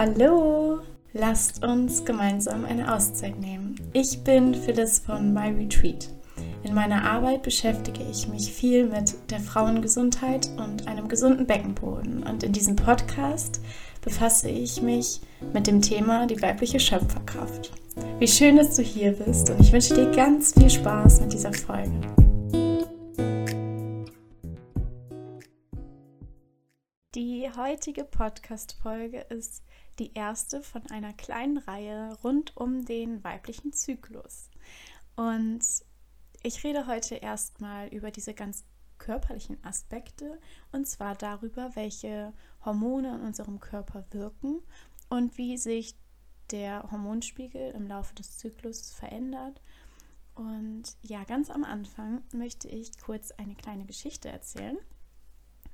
[0.00, 0.78] Hallo!
[1.12, 3.74] Lasst uns gemeinsam eine Auszeit nehmen.
[3.92, 6.08] Ich bin Phyllis von My Retreat.
[6.62, 12.22] In meiner Arbeit beschäftige ich mich viel mit der Frauengesundheit und einem gesunden Beckenboden.
[12.22, 13.60] Und in diesem Podcast
[14.00, 15.20] befasse ich mich
[15.52, 17.70] mit dem Thema die weibliche Schöpferkraft.
[18.18, 21.52] Wie schön, dass du hier bist und ich wünsche dir ganz viel Spaß mit dieser
[21.52, 22.00] Folge.
[27.16, 29.64] Die heutige Podcast-Folge ist
[29.98, 34.48] die erste von einer kleinen Reihe rund um den weiblichen Zyklus.
[35.16, 35.60] Und
[36.44, 38.64] ich rede heute erstmal über diese ganz
[38.98, 40.38] körperlichen Aspekte
[40.70, 42.32] und zwar darüber, welche
[42.64, 44.62] Hormone in unserem Körper wirken
[45.08, 45.96] und wie sich
[46.52, 49.60] der Hormonspiegel im Laufe des Zyklus verändert.
[50.36, 54.78] Und ja, ganz am Anfang möchte ich kurz eine kleine Geschichte erzählen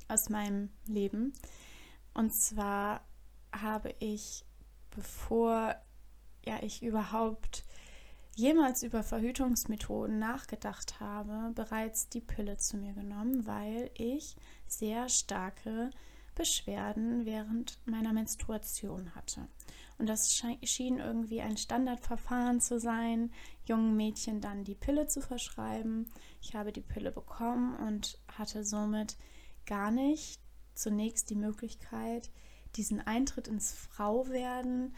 [0.09, 1.33] aus meinem Leben.
[2.15, 3.06] Und zwar
[3.52, 4.45] habe ich,
[4.90, 5.74] bevor
[6.45, 7.65] ja, ich überhaupt
[8.35, 15.90] jemals über Verhütungsmethoden nachgedacht habe, bereits die Pille zu mir genommen, weil ich sehr starke
[16.35, 19.48] Beschwerden während meiner Menstruation hatte.
[19.98, 23.32] Und das schien irgendwie ein Standardverfahren zu sein,
[23.65, 26.13] jungen Mädchen dann die Pille zu verschreiben.
[26.43, 29.16] Ich habe die Pille bekommen und hatte somit
[29.67, 30.41] gar nicht
[30.75, 32.31] zunächst die Möglichkeit,
[32.77, 34.95] diesen Eintritt ins Frauwerden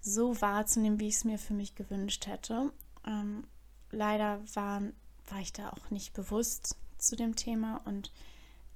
[0.00, 2.72] so wahrzunehmen, wie ich es mir für mich gewünscht hätte.
[3.06, 3.44] Ähm,
[3.90, 4.82] leider war,
[5.28, 8.12] war ich da auch nicht bewusst zu dem Thema und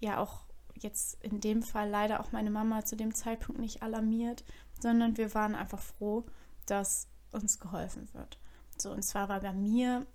[0.00, 4.44] ja auch jetzt in dem Fall leider auch meine Mama zu dem Zeitpunkt nicht alarmiert,
[4.80, 6.24] sondern wir waren einfach froh,
[6.66, 8.38] dass uns geholfen wird.
[8.76, 10.06] So, und zwar war bei mir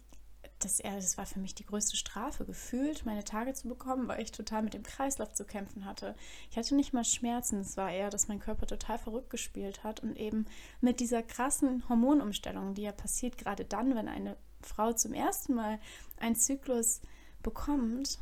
[0.60, 4.32] das, das war für mich die größte Strafe gefühlt, meine Tage zu bekommen, weil ich
[4.32, 6.16] total mit dem Kreislauf zu kämpfen hatte.
[6.50, 10.00] Ich hatte nicht mal Schmerzen, es war eher, dass mein Körper total verrückt gespielt hat
[10.02, 10.46] und eben
[10.82, 15.80] mit dieser krassen Hormonumstellung, die ja passiert gerade dann, wenn eine Frau zum ersten Mal
[16.20, 17.02] einen Zyklus
[17.44, 18.18] bekommt,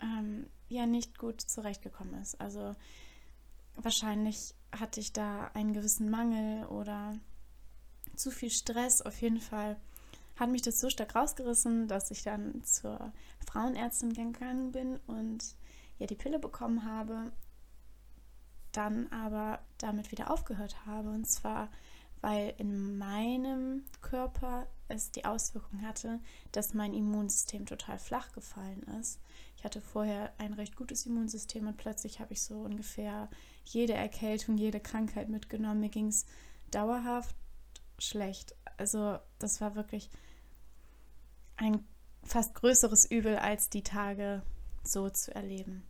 [0.00, 2.40] ähm, ja nicht gut zurechtgekommen ist.
[2.40, 2.74] Also
[3.76, 7.18] wahrscheinlich hatte ich da einen gewissen Mangel oder
[8.14, 9.76] zu viel Stress auf jeden Fall
[10.36, 13.12] hat mich das so stark rausgerissen, dass ich dann zur
[13.46, 15.56] Frauenärztin gegangen bin und
[15.98, 17.32] ja die Pille bekommen habe,
[18.72, 21.10] dann aber damit wieder aufgehört habe.
[21.10, 21.70] Und zwar,
[22.20, 26.20] weil in meinem Körper es die Auswirkung hatte,
[26.52, 29.20] dass mein Immunsystem total flach gefallen ist.
[29.56, 33.28] Ich hatte vorher ein recht gutes Immunsystem und plötzlich habe ich so ungefähr
[33.64, 35.80] jede Erkältung, jede Krankheit mitgenommen.
[35.80, 36.26] Mir ging es
[36.70, 37.36] dauerhaft
[37.98, 38.54] schlecht.
[38.76, 40.10] Also das war wirklich
[41.62, 41.84] ein
[42.24, 44.42] fast größeres Übel, als die Tage
[44.84, 45.84] so zu erleben.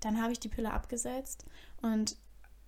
[0.00, 1.44] Dann habe ich die Pille abgesetzt
[1.80, 2.16] und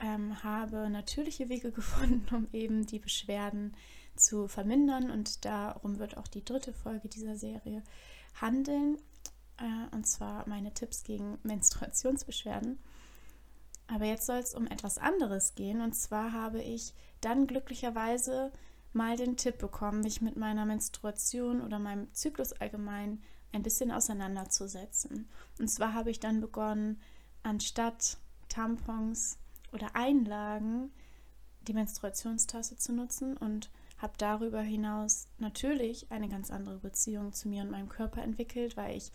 [0.01, 3.75] ähm, habe natürliche Wege gefunden, um eben die Beschwerden
[4.17, 5.11] zu vermindern.
[5.11, 7.83] Und darum wird auch die dritte Folge dieser Serie
[8.41, 8.99] handeln.
[9.59, 12.79] Äh, und zwar meine Tipps gegen Menstruationsbeschwerden.
[13.87, 15.81] Aber jetzt soll es um etwas anderes gehen.
[15.81, 18.53] Und zwar habe ich dann glücklicherweise
[18.94, 23.22] mal den Tipp bekommen, mich mit meiner Menstruation oder meinem Zyklus allgemein
[23.53, 25.28] ein bisschen auseinanderzusetzen.
[25.59, 27.00] Und zwar habe ich dann begonnen,
[27.43, 28.19] anstatt
[28.49, 29.38] Tampons
[29.72, 30.93] oder Einlagen
[31.62, 37.62] die Menstruationstasse zu nutzen und habe darüber hinaus natürlich eine ganz andere Beziehung zu mir
[37.62, 39.11] und meinem Körper entwickelt, weil ich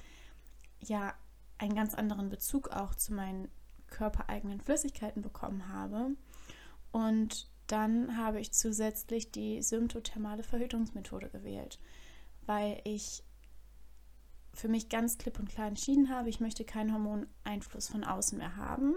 [0.80, 1.14] ja
[1.58, 3.50] einen ganz anderen Bezug auch zu meinen
[3.88, 6.12] körpereigenen Flüssigkeiten bekommen habe.
[6.92, 11.80] Und dann habe ich zusätzlich die symptothermale Verhütungsmethode gewählt,
[12.46, 13.24] weil ich
[14.54, 18.56] für mich ganz klipp und klar entschieden habe, ich möchte keinen Hormoneinfluss von außen mehr
[18.58, 18.96] haben.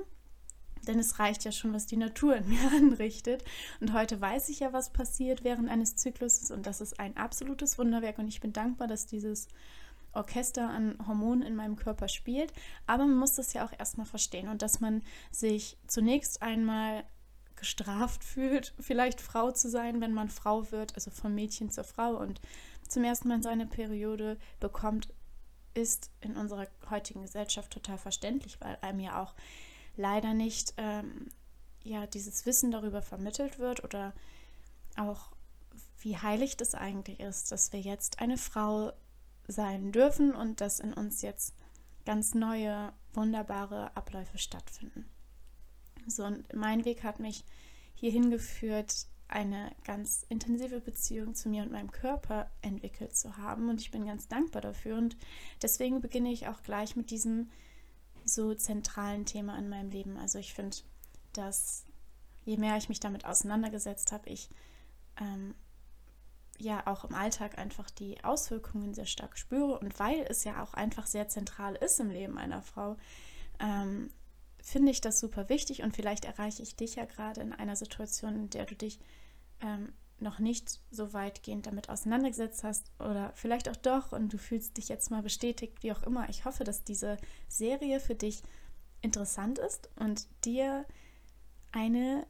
[0.87, 3.45] Denn es reicht ja schon, was die Natur in mir anrichtet.
[3.81, 6.51] Und heute weiß ich ja, was passiert während eines Zykluses.
[6.51, 8.19] Und das ist ein absolutes Wunderwerk.
[8.19, 9.47] Und ich bin dankbar, dass dieses
[10.13, 12.53] Orchester an Hormonen in meinem Körper spielt.
[12.87, 14.49] Aber man muss das ja auch erstmal verstehen.
[14.49, 17.05] Und dass man sich zunächst einmal
[17.63, 22.17] gestraft fühlt, vielleicht Frau zu sein, wenn man Frau wird, also von Mädchen zur Frau
[22.17, 22.41] und
[22.89, 25.15] zum ersten Mal seine Periode bekommt,
[25.73, 29.35] ist in unserer heutigen Gesellschaft total verständlich, weil einem ja auch
[29.97, 31.29] leider nicht ähm,
[31.85, 34.13] ja dieses Wissen darüber vermittelt wird oder
[34.97, 35.31] auch
[36.01, 38.93] wie heilig das eigentlich ist, dass wir jetzt eine Frau
[39.47, 41.55] sein dürfen und dass in uns jetzt
[42.05, 45.09] ganz neue, wunderbare Abläufe stattfinden.
[46.07, 47.45] So, und mein Weg hat mich
[47.95, 53.71] hierhin geführt, eine ganz intensive Beziehung zu mir und meinem Körper entwickelt zu haben.
[53.71, 54.99] Und ich bin ganz dankbar dafür.
[54.99, 55.17] Und
[55.63, 57.51] deswegen beginne ich auch gleich mit diesem
[58.25, 60.17] so zentralen Thema in meinem Leben.
[60.19, 60.77] Also ich finde,
[61.33, 61.85] dass
[62.45, 64.51] je mehr ich mich damit auseinandergesetzt habe, ich
[65.19, 65.55] ähm,
[66.59, 70.75] ja auch im Alltag einfach die Auswirkungen sehr stark spüre und weil es ja auch
[70.75, 72.97] einfach sehr zentral ist im Leben einer Frau,
[73.59, 74.11] ähm,
[74.63, 78.37] finde ich das super wichtig und vielleicht erreiche ich dich ja gerade in einer Situation,
[78.37, 79.01] in der du dich
[79.61, 84.77] ähm, noch nicht so weitgehend damit auseinandergesetzt hast oder vielleicht auch doch und du fühlst
[84.77, 86.29] dich jetzt mal bestätigt, wie auch immer.
[86.29, 87.17] Ich hoffe, dass diese
[87.49, 88.43] Serie für dich
[89.01, 90.87] interessant ist und dir
[91.73, 92.27] eine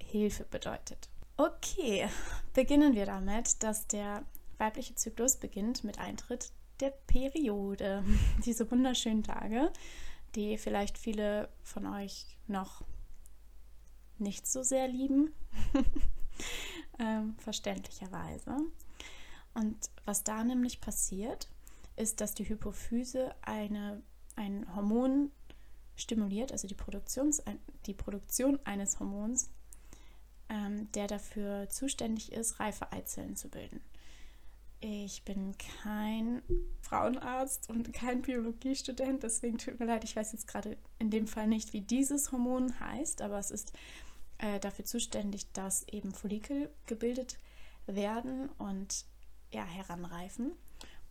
[0.00, 1.08] Hilfe bedeutet.
[1.36, 2.08] Okay,
[2.54, 4.22] beginnen wir damit, dass der
[4.58, 8.04] weibliche Zyklus beginnt mit Eintritt der Periode.
[8.44, 9.72] Diese wunderschönen Tage,
[10.34, 12.82] die vielleicht viele von euch noch
[14.18, 15.32] nicht so sehr lieben.
[16.98, 18.56] ähm, verständlicherweise.
[19.54, 21.48] Und was da nämlich passiert,
[21.96, 24.02] ist, dass die Hypophyse eine,
[24.36, 25.30] ein Hormon
[25.96, 27.42] stimuliert, also die, Produktions,
[27.86, 29.50] die Produktion eines Hormons,
[30.48, 33.80] ähm, der dafür zuständig ist, reife Eizellen zu bilden.
[34.84, 36.42] Ich bin kein
[36.80, 41.46] Frauenarzt und kein Biologiestudent, deswegen tut mir leid, ich weiß jetzt gerade in dem Fall
[41.46, 43.72] nicht, wie dieses Hormon heißt, aber es ist
[44.38, 47.38] äh, dafür zuständig, dass eben Follikel gebildet
[47.86, 49.04] werden und
[49.52, 50.50] ja, heranreifen.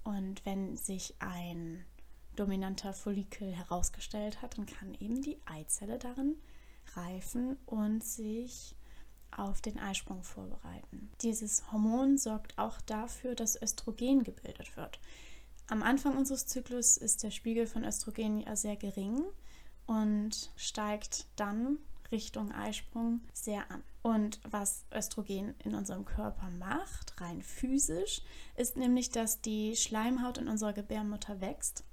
[0.03, 1.85] Und wenn sich ein
[2.35, 6.35] dominanter Follikel herausgestellt hat, dann kann eben die Eizelle darin
[6.93, 8.75] reifen und sich
[9.37, 11.11] auf den Eisprung vorbereiten.
[11.21, 14.99] Dieses Hormon sorgt auch dafür, dass Östrogen gebildet wird.
[15.67, 19.23] Am Anfang unseres Zyklus ist der Spiegel von Östrogen ja sehr gering
[19.85, 21.77] und steigt dann
[22.11, 23.83] Richtung Eisprung sehr an.
[24.01, 28.21] Und was Östrogen in unserem Körper macht, rein physisch,
[28.57, 31.85] ist nämlich, dass die Schleimhaut in unserer Gebärmutter wächst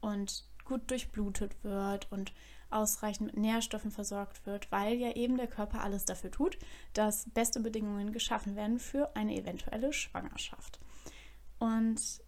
[0.00, 2.32] und gut durchblutet wird und
[2.70, 6.58] ausreichend mit Nährstoffen versorgt wird, weil ja eben der Körper alles dafür tut,
[6.92, 10.80] dass beste Bedingungen geschaffen werden für eine eventuelle Schwangerschaft.
[11.58, 12.20] Und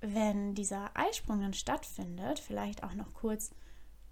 [0.00, 3.50] wenn dieser Eisprung dann stattfindet, vielleicht auch noch kurz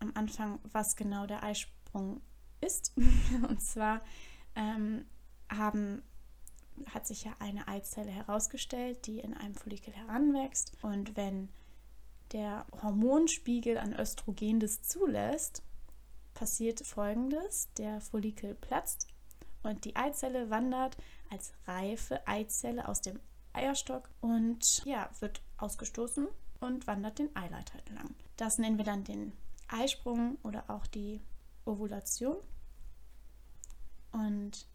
[0.00, 2.20] am Anfang, was genau der Eisprung
[2.60, 2.92] ist.
[3.48, 4.02] Und zwar
[4.54, 5.06] ähm,
[5.48, 6.02] haben,
[6.92, 10.76] hat sich ja eine Eizelle herausgestellt, die in einem Follikel heranwächst.
[10.82, 11.48] Und wenn
[12.32, 15.62] der Hormonspiegel an Östrogen das zulässt,
[16.34, 19.08] passiert folgendes: Der Follikel platzt
[19.62, 20.96] und die Eizelle wandert
[21.30, 23.18] als reife Eizelle aus dem
[23.52, 26.28] Eierstock und ja, wird ausgestoßen
[26.60, 28.14] und wandert den Eileiter entlang.
[28.36, 29.32] Das nennen wir dann den
[29.68, 31.20] Eisprung oder auch die
[31.64, 32.36] Ovulation.
[34.12, 34.66] Und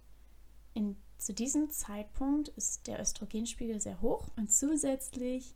[0.74, 5.56] in, zu diesem Zeitpunkt ist der Östrogenspiegel sehr hoch und zusätzlich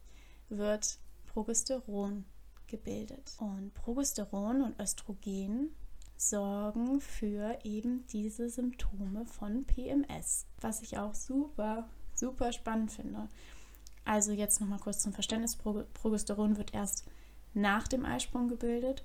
[0.50, 1.00] wird
[1.38, 2.26] Progesteron
[2.66, 3.36] gebildet.
[3.38, 5.70] Und Progesteron und Östrogen
[6.16, 13.30] sorgen für eben diese Symptome von PMS, was ich auch super, super spannend finde.
[14.04, 15.56] Also jetzt nochmal kurz zum Verständnis.
[15.56, 17.06] Progesteron wird erst
[17.54, 19.04] nach dem Eisprung gebildet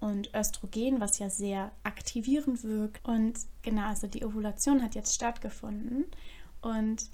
[0.00, 3.06] und Östrogen, was ja sehr aktivierend wirkt.
[3.06, 6.06] Und genau, also die Ovulation hat jetzt stattgefunden
[6.60, 7.08] und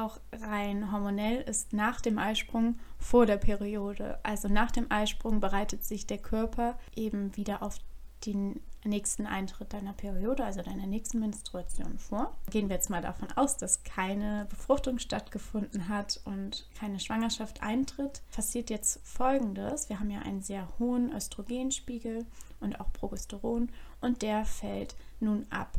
[0.00, 4.18] auch rein hormonell ist nach dem Eisprung vor der Periode.
[4.22, 7.78] Also nach dem Eisprung bereitet sich der Körper eben wieder auf
[8.26, 12.36] den nächsten Eintritt deiner Periode, also deiner nächsten Menstruation vor.
[12.50, 18.22] Gehen wir jetzt mal davon aus, dass keine Befruchtung stattgefunden hat und keine Schwangerschaft eintritt,
[18.32, 19.88] passiert jetzt Folgendes.
[19.88, 22.26] Wir haben ja einen sehr hohen Östrogenspiegel
[22.60, 25.72] und auch Progesteron und der fällt nun ab.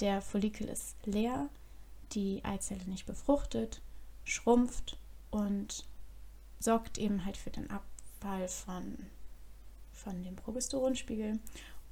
[0.00, 1.48] Der Follikel ist leer,
[2.12, 3.80] die Eizelle nicht befruchtet,
[4.24, 4.98] schrumpft
[5.30, 5.84] und
[6.58, 8.98] sorgt eben halt für den Abfall von,
[9.92, 11.38] von dem Progesteronspiegel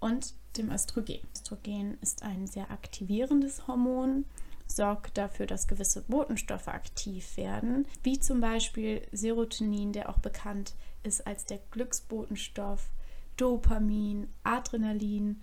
[0.00, 1.20] und dem Östrogen.
[1.34, 4.24] Östrogen ist ein sehr aktivierendes Hormon,
[4.66, 11.26] sorgt dafür, dass gewisse Botenstoffe aktiv werden, wie zum Beispiel Serotonin, der auch bekannt ist
[11.26, 12.90] als der Glücksbotenstoff,
[13.36, 15.42] Dopamin, Adrenalin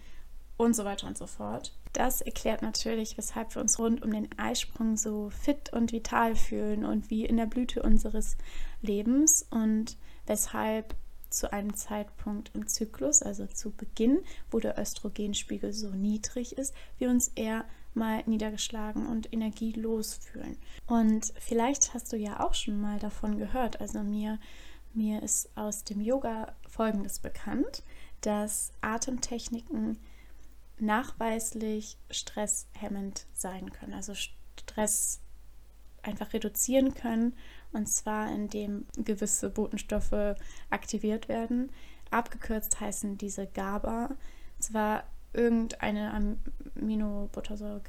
[0.57, 1.73] und so weiter und so fort.
[1.93, 6.85] Das erklärt natürlich, weshalb wir uns rund um den Eisprung so fit und vital fühlen
[6.85, 8.37] und wie in der Blüte unseres
[8.81, 10.95] Lebens und weshalb
[11.29, 14.21] zu einem Zeitpunkt im Zyklus, also zu Beginn,
[14.51, 20.57] wo der Östrogenspiegel so niedrig ist, wir uns eher mal niedergeschlagen und energielos fühlen.
[20.87, 23.81] Und vielleicht hast du ja auch schon mal davon gehört.
[23.81, 24.39] Also mir,
[24.93, 27.83] mir ist aus dem Yoga Folgendes bekannt,
[28.21, 29.97] dass Atemtechniken
[30.81, 33.93] nachweislich stresshemmend sein können.
[33.93, 35.21] Also Stress
[36.03, 37.33] einfach reduzieren können
[37.71, 40.35] und zwar indem gewisse Botenstoffe
[40.69, 41.71] aktiviert werden.
[42.09, 44.15] Abgekürzt heißen diese GABA.
[44.59, 46.13] Zwar irgendeine
[46.75, 47.81] Aminobuttersäure,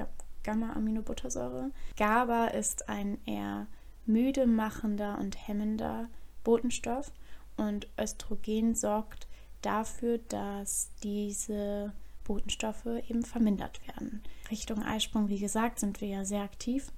[0.45, 1.71] Gamma-Aminobuttersäure.
[1.97, 3.67] GABA ist ein eher
[4.07, 6.09] müde machender und hemmender
[6.45, 7.13] Botenstoff
[7.57, 9.27] und Östrogen sorgt
[9.63, 11.93] dafür, dass diese
[12.33, 14.23] Botenstoffe eben vermindert werden.
[14.51, 16.91] Richtung Eisprung, wie gesagt, sind wir ja sehr aktiv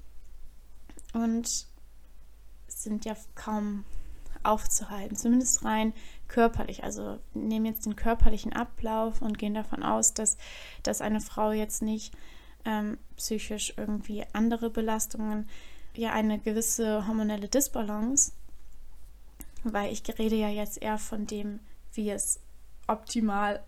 [1.12, 1.66] und
[2.68, 3.84] sind ja kaum
[4.44, 5.92] aufzuhalten, zumindest rein
[6.28, 6.84] körperlich.
[6.84, 10.36] Also nehmen jetzt den körperlichen Ablauf und gehen davon aus, dass,
[10.84, 12.14] dass eine Frau jetzt nicht
[12.64, 15.48] ähm, psychisch irgendwie andere Belastungen,
[15.96, 18.32] ja eine gewisse hormonelle Disbalance,
[19.64, 21.58] weil ich rede ja jetzt eher von dem,
[21.92, 22.38] wie es
[22.86, 23.64] optimal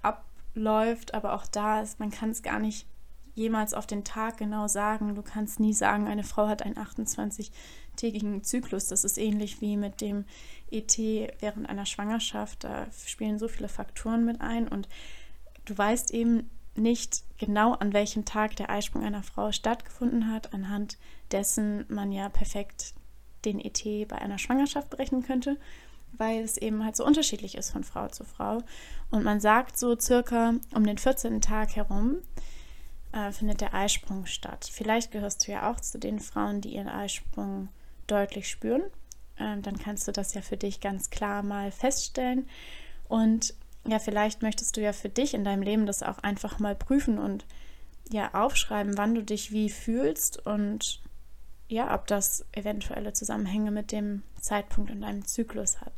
[0.56, 2.86] abläuft, aber auch da ist, man kann es gar nicht
[3.34, 5.14] jemals auf den Tag genau sagen.
[5.14, 8.88] Du kannst nie sagen, eine Frau hat einen 28-tägigen Zyklus.
[8.88, 10.24] Das ist ähnlich wie mit dem
[10.70, 12.64] ET während einer Schwangerschaft.
[12.64, 14.88] Da spielen so viele Faktoren mit ein und
[15.66, 20.98] du weißt eben nicht genau, an welchem Tag der Eisprung einer Frau stattgefunden hat, anhand
[21.30, 22.94] dessen man ja perfekt
[23.44, 25.58] den ET bei einer Schwangerschaft berechnen könnte,
[26.12, 28.62] weil es eben halt so unterschiedlich ist von Frau zu Frau.
[29.10, 31.40] Und man sagt so circa um den 14.
[31.40, 32.18] Tag herum
[33.12, 34.68] äh, findet der Eisprung statt.
[34.70, 37.68] Vielleicht gehörst du ja auch zu den Frauen, die ihren Eisprung
[38.06, 38.82] deutlich spüren.
[39.38, 42.48] Ähm, dann kannst du das ja für dich ganz klar mal feststellen.
[43.08, 43.54] Und
[43.86, 47.18] ja, vielleicht möchtest du ja für dich in deinem Leben das auch einfach mal prüfen
[47.18, 47.46] und
[48.10, 51.00] ja aufschreiben, wann du dich wie fühlst und
[51.68, 55.92] ja, ob das eventuelle Zusammenhänge mit dem Zeitpunkt in deinem Zyklus hat.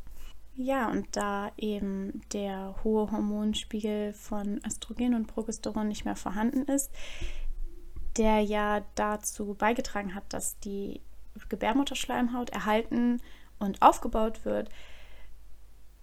[0.55, 6.91] Ja, und da eben der hohe Hormonspiegel von Östrogen und Progesteron nicht mehr vorhanden ist,
[8.17, 11.01] der ja dazu beigetragen hat, dass die
[11.49, 13.23] Gebärmutterschleimhaut erhalten
[13.61, 14.69] und aufgebaut wird,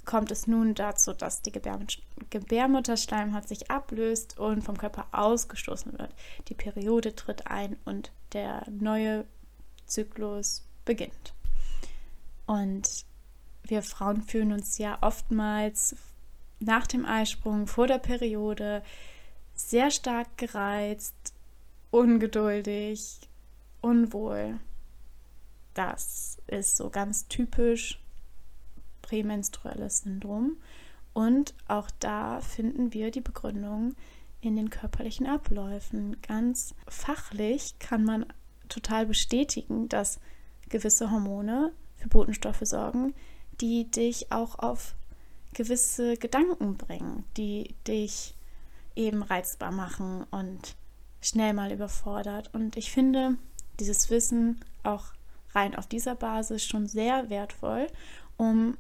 [0.06, 1.52] kommt es nun dazu, dass die
[2.30, 6.14] Gebärmutterschleimhaut sich ablöst und vom Körper ausgestoßen wird.
[6.48, 9.26] Die Periode tritt ein und der neue
[9.86, 11.34] Zyklus beginnt.
[12.46, 13.06] Und
[13.64, 15.96] wir Frauen fühlen uns ja oftmals
[16.60, 18.84] nach dem Eisprung, vor der Periode
[19.54, 21.34] sehr stark gereizt,
[21.92, 23.20] ungeduldig,
[23.82, 24.60] unwohl.
[25.74, 28.00] Das ist so ganz typisch
[29.02, 30.58] prämenstruelles Syndrom.
[31.14, 33.96] Und auch da finden wir die Begründung
[34.42, 36.22] in den körperlichen Abläufen.
[36.22, 38.26] Ganz fachlich kann man
[38.70, 40.20] total bestätigen, dass
[40.70, 43.14] gewisse Hormone für Botenstoffe sorgen,
[43.62, 44.96] die dich auch auf
[45.54, 48.36] gewisse Gedanken bringen, die dich
[48.96, 50.76] eben reizbar machen und
[51.22, 52.54] schnell mal überfordert.
[52.54, 53.38] Und ich finde
[53.80, 55.06] dieses Wissen auch
[55.54, 57.88] rein auf dieser Basis schon sehr wertvoll,
[58.38, 58.78] um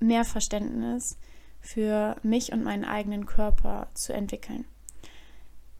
[0.00, 1.16] mehr Verständnis
[1.60, 4.64] für mich und meinen eigenen Körper zu entwickeln.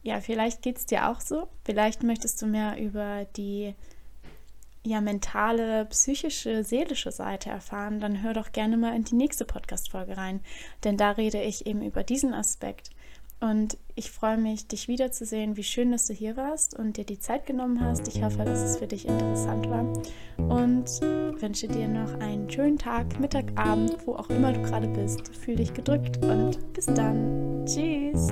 [0.07, 1.49] Ja, vielleicht geht es dir auch so.
[1.65, 3.75] Vielleicht möchtest du mehr über die
[4.85, 10.17] ja, mentale, psychische, seelische Seite erfahren, dann hör doch gerne mal in die nächste Podcast-Folge
[10.17, 10.39] rein.
[10.85, 12.91] Denn da rede ich eben über diesen Aspekt.
[13.41, 15.57] Und ich freue mich, dich wiederzusehen.
[15.57, 18.07] Wie schön, dass du hier warst und dir die Zeit genommen hast.
[18.07, 19.93] Ich hoffe, dass es für dich interessant war.
[20.39, 20.89] Und
[21.41, 25.35] wünsche dir noch einen schönen Tag, Mittag, Abend, wo auch immer du gerade bist.
[25.35, 27.67] Fühl dich gedrückt und bis dann.
[27.67, 28.29] Tschüss.